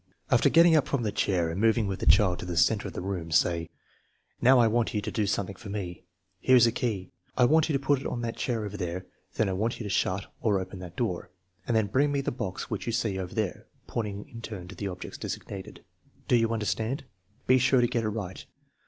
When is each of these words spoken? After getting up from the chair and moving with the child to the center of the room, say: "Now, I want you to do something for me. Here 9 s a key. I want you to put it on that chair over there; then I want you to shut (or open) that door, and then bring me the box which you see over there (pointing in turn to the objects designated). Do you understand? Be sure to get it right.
After 0.31 0.49
getting 0.49 0.75
up 0.75 0.87
from 0.87 1.03
the 1.03 1.11
chair 1.11 1.51
and 1.51 1.61
moving 1.61 1.85
with 1.85 1.99
the 1.99 2.07
child 2.07 2.39
to 2.39 2.45
the 2.47 2.57
center 2.57 2.87
of 2.87 2.95
the 2.95 3.03
room, 3.03 3.29
say: 3.29 3.69
"Now, 4.41 4.57
I 4.57 4.65
want 4.65 4.95
you 4.95 5.01
to 5.01 5.11
do 5.11 5.27
something 5.27 5.53
for 5.55 5.69
me. 5.69 6.05
Here 6.39 6.55
9 6.55 6.57
s 6.57 6.65
a 6.65 6.71
key. 6.71 7.11
I 7.37 7.45
want 7.45 7.69
you 7.69 7.73
to 7.73 7.77
put 7.79 7.99
it 8.01 8.07
on 8.07 8.21
that 8.21 8.35
chair 8.35 8.65
over 8.65 8.75
there; 8.77 9.05
then 9.35 9.47
I 9.47 9.53
want 9.53 9.79
you 9.79 9.83
to 9.83 9.91
shut 9.91 10.25
(or 10.39 10.59
open) 10.59 10.79
that 10.79 10.95
door, 10.97 11.29
and 11.67 11.77
then 11.77 11.85
bring 11.85 12.11
me 12.11 12.21
the 12.21 12.31
box 12.31 12.67
which 12.67 12.87
you 12.87 12.91
see 12.91 13.19
over 13.19 13.35
there 13.35 13.67
(pointing 13.85 14.27
in 14.29 14.41
turn 14.41 14.67
to 14.69 14.75
the 14.75 14.87
objects 14.87 15.19
designated). 15.19 15.83
Do 16.27 16.35
you 16.35 16.51
understand? 16.51 17.03
Be 17.45 17.59
sure 17.59 17.79
to 17.79 17.85
get 17.87 18.03
it 18.03 18.09
right. 18.09 18.43